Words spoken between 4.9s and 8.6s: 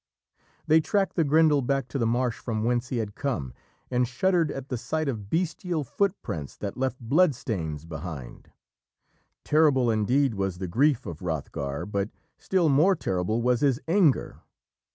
of bestial footprints that left blood stains behind.